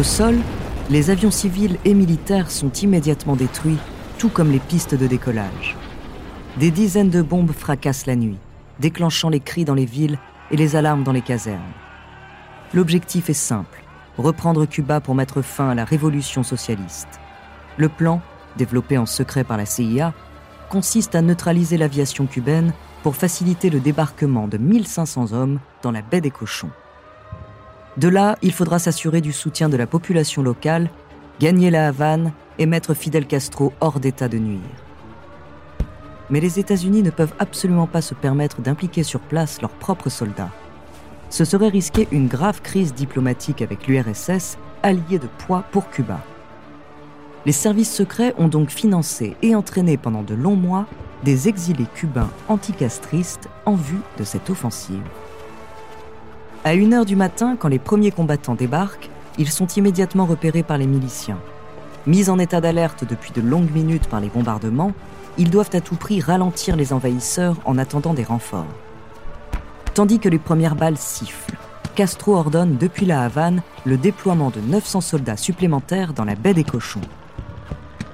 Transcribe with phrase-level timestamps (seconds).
[0.00, 0.38] Au sol,
[0.88, 3.76] les avions civils et militaires sont immédiatement détruits,
[4.16, 5.76] tout comme les pistes de décollage.
[6.56, 8.38] Des dizaines de bombes fracassent la nuit,
[8.78, 10.18] déclenchant les cris dans les villes
[10.50, 11.60] et les alarmes dans les casernes.
[12.72, 13.84] L'objectif est simple,
[14.16, 17.20] reprendre Cuba pour mettre fin à la révolution socialiste.
[17.76, 18.22] Le plan,
[18.56, 20.14] développé en secret par la CIA,
[20.70, 22.72] consiste à neutraliser l'aviation cubaine
[23.02, 26.70] pour faciliter le débarquement de 1500 hommes dans la baie des Cochons.
[28.00, 30.88] De là, il faudra s'assurer du soutien de la population locale,
[31.38, 34.60] gagner la Havane et mettre Fidel Castro hors d'état de nuire.
[36.30, 40.48] Mais les États-Unis ne peuvent absolument pas se permettre d'impliquer sur place leurs propres soldats.
[41.28, 46.20] Ce serait risquer une grave crise diplomatique avec l'URSS, allié de poids pour Cuba.
[47.44, 50.86] Les services secrets ont donc financé et entraîné pendant de longs mois
[51.22, 55.02] des exilés cubains anticastristes en vue de cette offensive.
[56.62, 59.08] À 1h du matin, quand les premiers combattants débarquent,
[59.38, 61.38] ils sont immédiatement repérés par les miliciens.
[62.06, 64.92] Mis en état d'alerte depuis de longues minutes par les bombardements,
[65.38, 68.66] ils doivent à tout prix ralentir les envahisseurs en attendant des renforts.
[69.94, 71.56] Tandis que les premières balles sifflent,
[71.94, 76.64] Castro ordonne depuis la Havane le déploiement de 900 soldats supplémentaires dans la baie des
[76.64, 77.00] Cochons.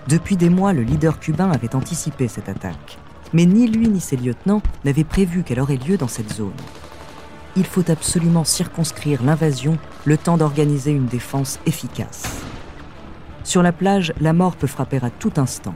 [0.07, 2.99] Depuis des mois, le leader cubain avait anticipé cette attaque.
[3.33, 6.53] Mais ni lui ni ses lieutenants n'avaient prévu qu'elle aurait lieu dans cette zone.
[7.57, 12.25] Il faut absolument circonscrire l'invasion le temps d'organiser une défense efficace.
[13.45, 15.75] Sur la plage, la mort peut frapper à tout instant.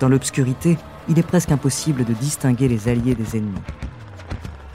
[0.00, 0.76] Dans l'obscurité,
[1.08, 3.62] il est presque impossible de distinguer les alliés des ennemis.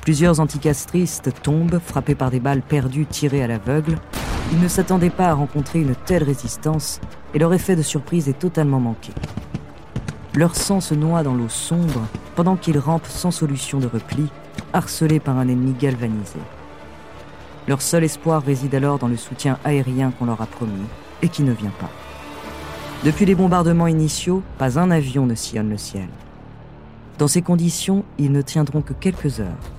[0.02, 3.98] Plusieurs anticastristes tombent, frappés par des balles perdues tirées à l'aveugle.
[4.52, 7.02] Ils ne s'attendaient pas à rencontrer une telle résistance
[7.34, 9.12] et leur effet de surprise est totalement manqué.
[10.36, 12.02] Leur sang se noie dans l'eau sombre
[12.36, 14.30] pendant qu'ils rampent sans solution de repli,
[14.74, 16.40] harcelés par un ennemi galvanisé.
[17.68, 20.88] Leur seul espoir réside alors dans le soutien aérien qu'on leur a promis
[21.22, 21.92] et qui ne vient pas.
[23.04, 26.10] Depuis les bombardements initiaux, pas un avion ne sillonne le ciel.
[27.18, 29.72] Dans ces conditions, ils ne tiendront que quelques heures.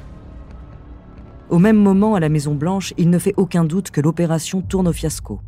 [1.49, 4.93] Au même moment, à la Maison-Blanche, il ne fait aucun doute que l'opération tourne au
[4.93, 5.41] fiasco.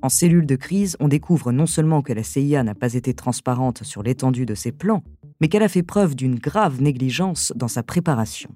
[0.00, 3.84] En cellule de crise, on découvre non seulement que la CIA n'a pas été transparente
[3.84, 5.02] sur l'étendue de ses plans,
[5.44, 8.48] mais qu'elle a fait preuve d'une grave négligence dans sa préparation.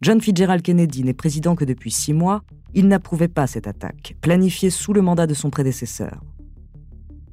[0.00, 4.70] John Fitzgerald Kennedy n'est président que depuis six mois, il n'approuvait pas cette attaque, planifiée
[4.70, 6.22] sous le mandat de son prédécesseur.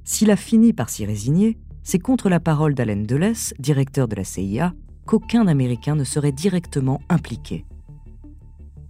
[0.04, 4.24] S'il a fini par s'y résigner, c'est contre la parole d'Allen Dulles, directeur de la
[4.24, 4.74] CIA,
[5.06, 7.68] qu'aucun Américain ne serait directement impliqué.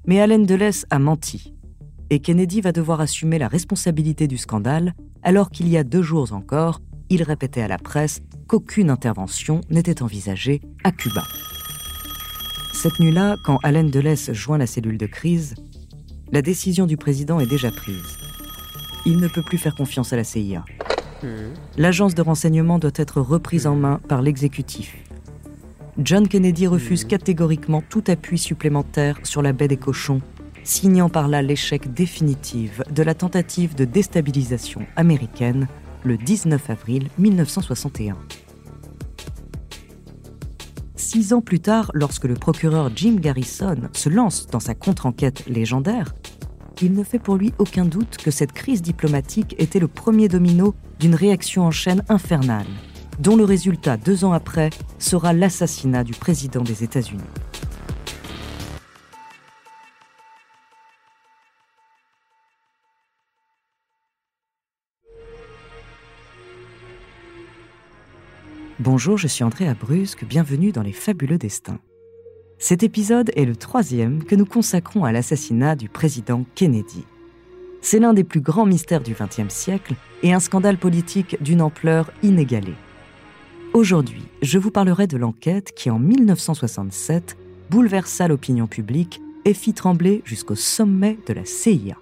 [0.08, 1.54] Mais Allen Dulles a menti
[2.10, 6.32] et Kennedy va devoir assumer la responsabilité du scandale, alors qu'il y a deux jours
[6.32, 6.80] encore,
[7.14, 11.24] il répétait à la presse qu'aucune intervention n'était envisagée à Cuba.
[12.74, 15.54] Cette nuit-là, quand Allen Dulles joint la cellule de crise,
[16.32, 18.18] la décision du président est déjà prise.
[19.06, 20.66] Il ne peut plus faire confiance à la CIA.
[21.78, 24.98] L'agence de renseignement doit être reprise en main par l'exécutif.
[26.00, 30.22] John Kennedy refuse catégoriquement tout appui supplémentaire sur la baie des cochons
[30.64, 35.68] signant par là l'échec définitif de la tentative de déstabilisation américaine
[36.04, 38.18] le 19 avril 1961.
[40.96, 46.14] Six ans plus tard, lorsque le procureur Jim Garrison se lance dans sa contre-enquête légendaire,
[46.82, 50.74] il ne fait pour lui aucun doute que cette crise diplomatique était le premier domino
[51.00, 52.66] d'une réaction en chaîne infernale,
[53.20, 57.22] dont le résultat, deux ans après, sera l'assassinat du président des États-Unis.
[68.96, 71.80] Bonjour, je suis André Abrusque, bienvenue dans Les Fabuleux Destins.
[72.60, 77.04] Cet épisode est le troisième que nous consacrons à l'assassinat du président Kennedy.
[77.82, 82.12] C'est l'un des plus grands mystères du XXe siècle et un scandale politique d'une ampleur
[82.22, 82.76] inégalée.
[83.74, 87.36] Aujourd'hui, je vous parlerai de l'enquête qui, en 1967,
[87.72, 91.98] bouleversa l'opinion publique et fit trembler jusqu'au sommet de la CIA.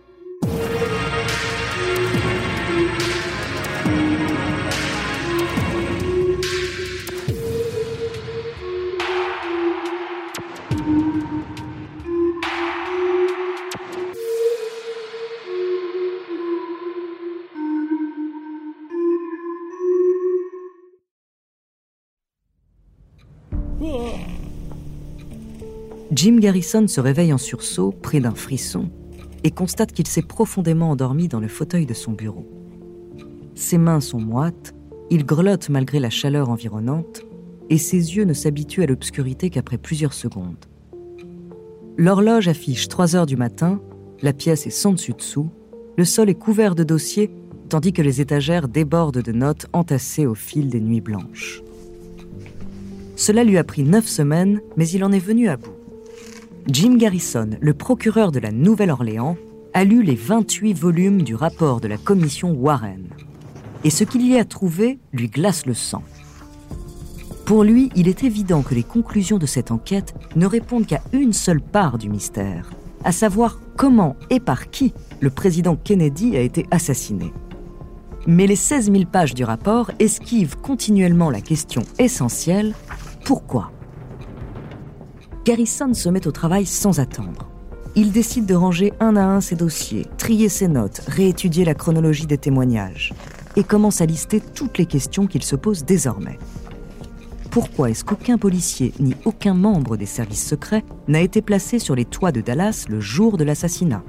[26.21, 28.91] Jim Garrison se réveille en sursaut, pris d'un frisson,
[29.43, 32.47] et constate qu'il s'est profondément endormi dans le fauteuil de son bureau.
[33.55, 34.75] Ses mains sont moites,
[35.09, 37.23] il grelotte malgré la chaleur environnante,
[37.71, 40.63] et ses yeux ne s'habituent à l'obscurité qu'après plusieurs secondes.
[41.97, 43.81] L'horloge affiche 3 heures du matin,
[44.21, 45.49] la pièce est sans dessus-dessous,
[45.97, 47.31] le sol est couvert de dossiers,
[47.67, 51.63] tandis que les étagères débordent de notes entassées au fil des nuits blanches.
[53.15, 55.80] Cela lui a pris neuf semaines, mais il en est venu à bout.
[56.67, 59.35] Jim Garrison, le procureur de la Nouvelle-Orléans,
[59.73, 63.07] a lu les 28 volumes du rapport de la commission Warren.
[63.83, 66.03] Et ce qu'il y a trouvé lui glace le sang.
[67.45, 71.33] Pour lui, il est évident que les conclusions de cette enquête ne répondent qu'à une
[71.33, 72.69] seule part du mystère,
[73.03, 77.33] à savoir comment et par qui le président Kennedy a été assassiné.
[78.27, 82.75] Mais les 16 000 pages du rapport esquivent continuellement la question essentielle
[83.25, 83.71] pourquoi?
[85.43, 87.49] Garrison se met au travail sans attendre.
[87.95, 92.27] Il décide de ranger un à un ses dossiers, trier ses notes, réétudier la chronologie
[92.27, 93.11] des témoignages,
[93.55, 96.37] et commence à lister toutes les questions qu'il se pose désormais.
[97.49, 102.05] Pourquoi est-ce qu'aucun policier ni aucun membre des services secrets n'a été placé sur les
[102.05, 104.03] toits de Dallas le jour de l'assassinat?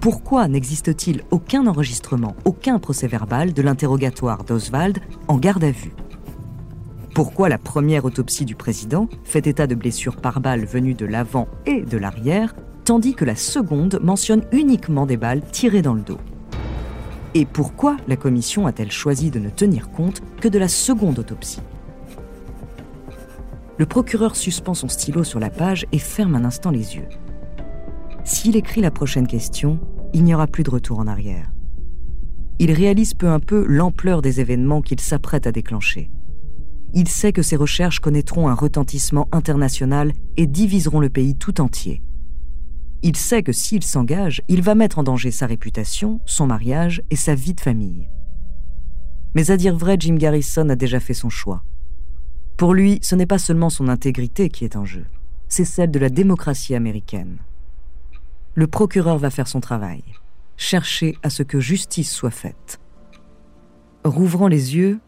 [0.00, 5.94] Pourquoi n'existe-t-il aucun enregistrement, aucun procès-verbal de l'interrogatoire d'Oswald en garde à vue?
[7.18, 11.48] Pourquoi la première autopsie du président fait état de blessures par balles venues de l'avant
[11.66, 12.54] et de l'arrière,
[12.84, 16.20] tandis que la seconde mentionne uniquement des balles tirées dans le dos
[17.34, 21.58] Et pourquoi la commission a-t-elle choisi de ne tenir compte que de la seconde autopsie?
[23.78, 27.08] Le procureur suspend son stylo sur la page et ferme un instant les yeux.
[28.22, 29.80] S'il écrit la prochaine question,
[30.12, 31.50] il n'y aura plus de retour en arrière.
[32.60, 36.12] Il réalise peu à peu l'ampleur des événements qu'il s'apprête à déclencher.
[36.94, 42.02] Il sait que ses recherches connaîtront un retentissement international et diviseront le pays tout entier.
[43.02, 47.16] Il sait que s'il s'engage, il va mettre en danger sa réputation, son mariage et
[47.16, 48.08] sa vie de famille.
[49.34, 51.62] Mais à dire vrai, Jim Garrison a déjà fait son choix.
[52.56, 55.04] Pour lui, ce n'est pas seulement son intégrité qui est en jeu,
[55.48, 57.38] c'est celle de la démocratie américaine.
[58.54, 60.02] Le procureur va faire son travail,
[60.56, 62.80] chercher à ce que justice soit faite.
[64.04, 64.98] Rouvrant les yeux,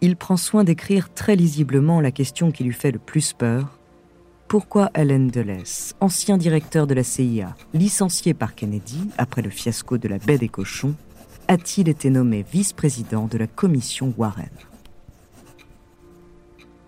[0.00, 3.78] il prend soin d'écrire très lisiblement la question qui lui fait le plus peur.
[4.48, 5.64] Pourquoi Allen Dulles,
[6.00, 10.48] ancien directeur de la CIA, licencié par Kennedy après le fiasco de la baie des
[10.48, 10.94] cochons,
[11.48, 14.50] a-t-il été nommé vice-président de la commission Warren?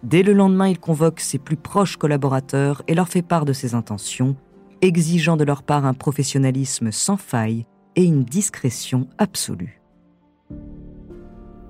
[0.02, 3.74] Dès le lendemain, il convoque ses plus proches collaborateurs et leur fait part de ses
[3.74, 4.36] intentions,
[4.82, 7.66] exigeant de leur part un professionnalisme sans faille
[7.96, 9.80] et une discrétion absolue.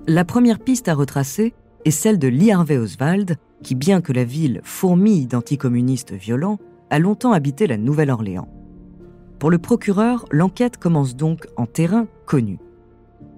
[0.08, 1.52] La première piste à retracer
[1.84, 6.60] est celle de Lee Harvey Oswald, qui, bien que la ville fourmille d'anticommunistes violents,
[6.90, 8.48] a longtemps habité la Nouvelle-Orléans.
[9.40, 12.60] Pour le procureur, l'enquête commence donc en terrain connu.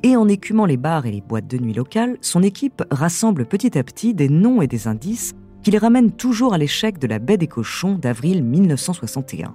[0.03, 3.79] Et en écumant les bars et les boîtes de nuit locales, son équipe rassemble petit
[3.79, 5.33] à petit des noms et des indices
[5.63, 9.55] qui les ramènent toujours à l'échec de la baie des cochons d'avril 1961.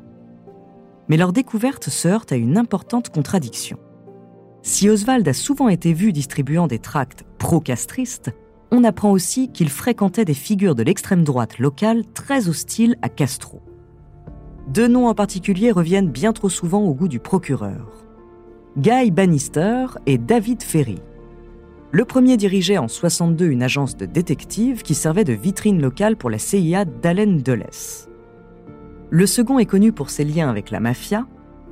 [1.10, 3.78] Mais leur découverte se heurte à une importante contradiction.
[4.66, 8.32] Si Oswald a souvent été vu distribuant des tracts pro-castristes,
[8.72, 13.62] on apprend aussi qu'il fréquentait des figures de l'extrême droite locale très hostiles à Castro.
[14.70, 18.06] Deux noms en particulier reviennent bien trop souvent au goût du procureur.
[18.78, 21.00] Guy Bannister et David Ferry.
[21.92, 26.30] Le premier dirigeait en 62 une agence de détectives qui servait de vitrine locale pour
[26.30, 27.68] la CIA d'Allen Dulles.
[29.10, 31.28] Le second est connu pour ses liens avec la mafia,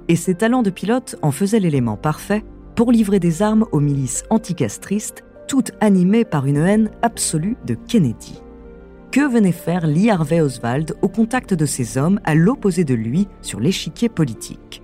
[0.10, 2.44] et ses talents de pilote en faisaient l'élément parfait
[2.76, 8.42] pour livrer des armes aux milices anticastristes, toutes animées par une haine absolue de Kennedy.
[9.12, 13.28] Que venait faire Lee Harvey Oswald au contact de ces hommes à l'opposé de lui
[13.42, 14.82] sur l'échiquier politique?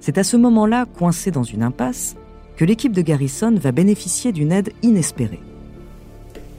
[0.00, 2.16] C'est à ce moment-là, coincé dans une impasse,
[2.56, 5.40] que l'équipe de Garrison va bénéficier d'une aide inespérée.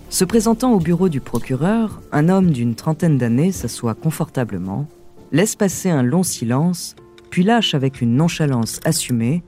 [0.10, 4.88] Se présentant au bureau du procureur, un homme d'une trentaine d'années s'assoit confortablement,
[5.32, 6.96] laisse passer un long silence,
[7.30, 9.44] puis lâche avec une nonchalance assumée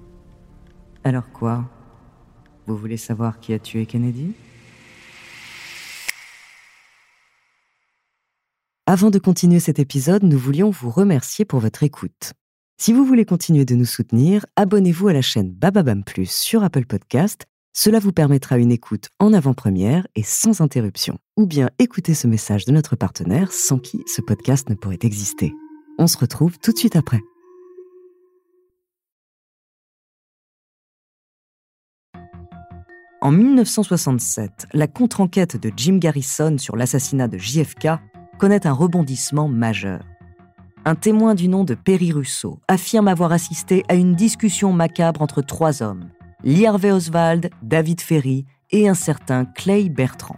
[1.06, 1.70] Alors quoi?
[2.66, 4.34] Vous voulez savoir qui a tué Kennedy?
[8.88, 12.34] Avant de continuer cet épisode, nous voulions vous remercier pour votre écoute.
[12.82, 16.88] Si vous voulez continuer de nous soutenir, abonnez-vous à la chaîne Bababam Plus sur Apple
[16.88, 17.46] Podcast.
[17.72, 21.20] Cela vous permettra une écoute en avant-première et sans interruption.
[21.38, 25.54] Ou bien écouter ce message de notre partenaire sans qui ce podcast ne pourrait exister.
[26.00, 27.22] On se retrouve tout de suite après.
[33.26, 37.88] En 1967, la contre-enquête de Jim Garrison sur l'assassinat de JFK
[38.38, 40.04] connaît un rebondissement majeur
[40.88, 45.42] un témoin du nom de Perry Russo affirme avoir assisté à une discussion macabre entre
[45.42, 46.12] trois hommes,
[46.44, 50.38] Lee Oswald, David Ferry et un certain Clay Bertrand.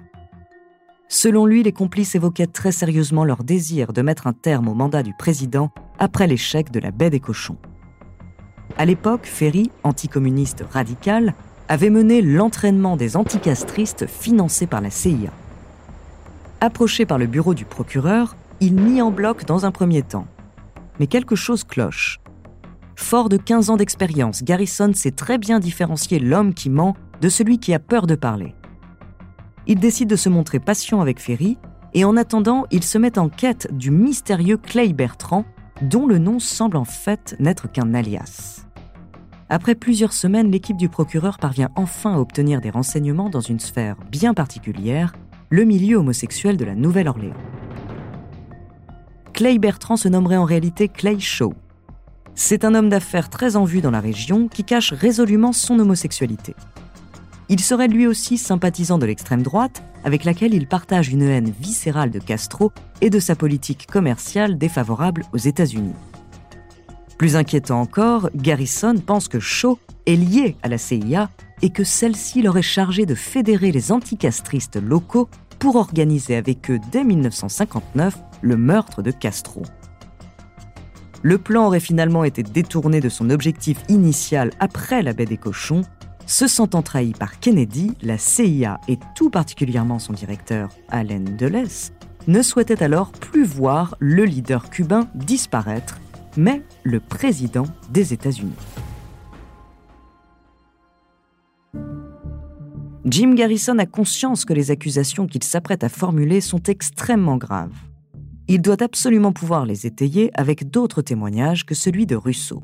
[1.10, 5.03] Selon lui, les complices évoquaient très sérieusement leur désir de mettre un terme au mandat
[5.03, 7.58] du président après l'échec de la baie des cochons.
[8.77, 11.34] À l'époque, Ferry, anticommuniste radical,
[11.68, 15.32] avait mené l'entraînement des anticastristes financés par la CIA.
[16.62, 20.28] Approché par le bureau du procureur, il nie en bloc dans un premier temps.
[21.00, 22.20] Mais quelque chose cloche.
[22.96, 27.60] Fort de 15 ans d'expérience, Garrison sait très bien différencier l'homme qui ment de celui
[27.60, 28.56] qui a peur de parler.
[29.68, 31.58] Il décide de se montrer patient avec Ferry
[31.94, 35.46] et en attendant, il se met en quête du mystérieux Clay Bertrand,
[35.82, 38.67] dont le nom semble en fait n'être qu'un alias.
[39.50, 43.96] Après plusieurs semaines, l'équipe du procureur parvient enfin à obtenir des renseignements dans une sphère
[44.12, 45.13] bien particulière,
[45.50, 47.38] le milieu homosexuel de la Nouvelle-Orléans.
[49.32, 51.54] Clay Bertrand se nommerait en réalité Clay Shaw.
[52.36, 56.54] C'est un homme d'affaires très en vue dans la région qui cache résolument son homosexualité.
[57.48, 62.12] Il serait lui aussi sympathisant de l'extrême droite, avec laquelle il partage une haine viscérale
[62.12, 65.96] de Castro et de sa politique commerciale défavorable aux États-Unis.
[67.18, 71.30] Plus inquiétant encore, Garrison pense que Shaw est lié à la CIA
[71.62, 77.04] et que celle-ci l'aurait chargé de fédérer les anticastristes locaux pour organiser avec eux dès
[77.04, 79.64] 1959 le meurtre de Castro.
[81.24, 85.82] Le plan aurait finalement été détourné de son objectif initial après la baie des cochons.
[86.28, 91.92] Se sentant trahi par Kennedy, la CIA et tout particulièrement son directeur, Allen Dulles,
[92.28, 95.98] ne souhaitaient alors plus voir le leader cubain disparaître
[96.38, 98.53] mais le président des États-Unis.
[103.06, 107.75] Jim Garrison a conscience que les accusations qu'il s'apprête à formuler sont extrêmement graves.
[108.50, 112.63] Il doit absolument pouvoir les étayer avec d'autres témoignages que celui de Russo.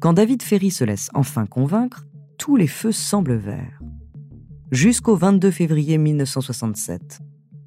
[0.00, 2.06] Quand David Ferry se laisse enfin convaincre,
[2.38, 3.80] tous les feux semblent verts.
[4.70, 7.20] Jusqu'au 22 février 1967,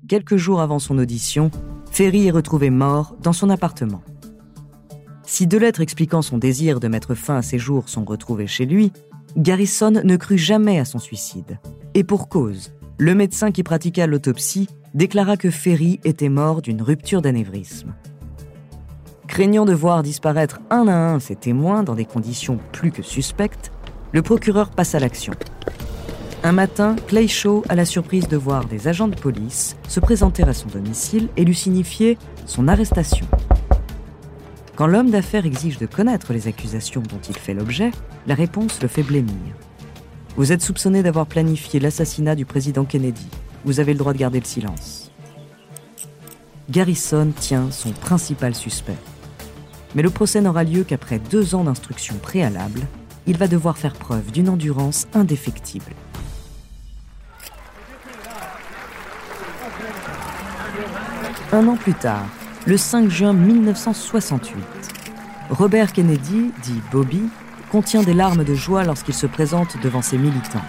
[0.08, 1.50] quelques jours avant son audition,
[1.92, 4.02] Ferry est retrouvé mort dans son appartement.
[5.30, 8.66] Si deux lettres expliquant son désir de mettre fin à ses jours sont retrouvées chez
[8.66, 8.92] lui,
[9.38, 11.60] Garrison ne crut jamais à son suicide.
[11.94, 17.22] Et pour cause, le médecin qui pratiqua l'autopsie déclara que Ferry était mort d'une rupture
[17.22, 17.94] d'anévrisme.
[19.28, 23.72] Craignant de voir disparaître un à un ses témoins dans des conditions plus que suspectes,
[24.14, 25.34] le procureur passe à l'action.
[26.42, 30.42] Un matin, Clay Shaw a la surprise de voir des agents de police se présenter
[30.42, 32.18] à son domicile et lui signifier
[32.48, 33.28] son arrestation.
[34.80, 37.92] Quand l'homme d'affaires exige de connaître les accusations dont il fait l'objet,
[38.28, 39.54] la réponse le fait blêmir.
[40.38, 43.28] Vous êtes soupçonné d'avoir planifié l'assassinat du président Kennedy.
[43.66, 45.12] Vous avez le droit de garder le silence.
[46.70, 48.96] Garrison tient son principal suspect.
[49.96, 52.88] Mais le procès n'aura lieu qu'après deux ans d'instruction préalable.
[53.28, 55.92] Il va devoir faire preuve d'une endurance indéfectible.
[61.52, 62.28] Un an plus tard,
[62.68, 64.58] le 5 juin 1968.
[65.50, 67.22] Robert Kennedy, dit Bobby,
[67.72, 70.60] contient des larmes de joie lorsqu'il se présente devant ses militants.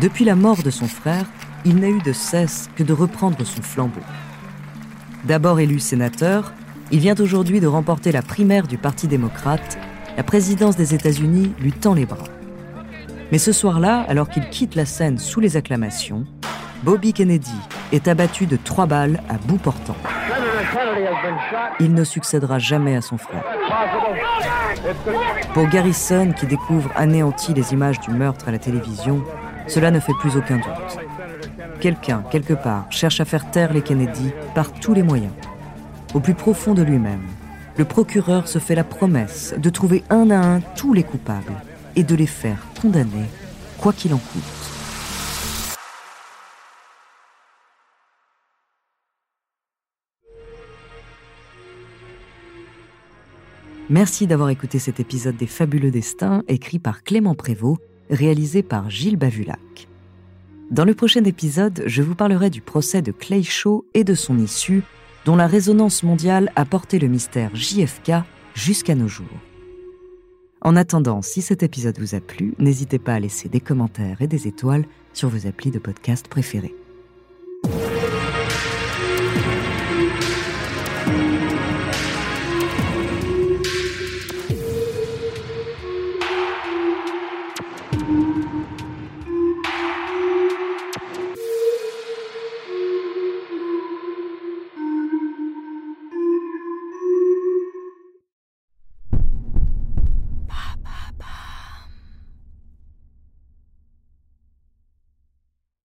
[0.00, 1.24] Depuis la mort de son frère,
[1.64, 4.00] il n'a eu de cesse que de reprendre son flambeau.
[5.24, 6.52] D'abord élu sénateur,
[6.92, 9.78] il vient aujourd'hui de remporter la primaire du Parti démocrate.
[10.16, 12.24] La présidence des États-Unis lui tend les bras.
[13.32, 16.26] Mais ce soir-là, alors qu'il quitte la scène sous les acclamations,
[16.82, 17.50] Bobby Kennedy
[17.92, 19.96] est abattu de trois balles à bout portant.
[21.80, 23.44] Il ne succédera jamais à son frère.
[25.54, 29.22] Pour Garrison, qui découvre anéanti les images du meurtre à la télévision,
[29.66, 30.98] cela ne fait plus aucun doute.
[31.80, 35.32] Quelqu'un, quelque part, cherche à faire taire les Kennedy par tous les moyens.
[36.14, 37.22] Au plus profond de lui-même,
[37.76, 41.54] le procureur se fait la promesse de trouver un à un tous les coupables
[41.96, 43.26] et de les faire condamner,
[43.78, 44.69] quoi qu'il en coûte.
[53.90, 59.16] Merci d'avoir écouté cet épisode des Fabuleux Destins, écrit par Clément Prévost, réalisé par Gilles
[59.16, 59.88] Bavulac.
[60.70, 64.38] Dans le prochain épisode, je vous parlerai du procès de Clay Shaw et de son
[64.38, 64.84] issue,
[65.24, 68.12] dont la résonance mondiale a porté le mystère JFK
[68.54, 69.26] jusqu'à nos jours.
[70.60, 74.28] En attendant, si cet épisode vous a plu, n'hésitez pas à laisser des commentaires et
[74.28, 76.76] des étoiles sur vos applis de podcast préférés.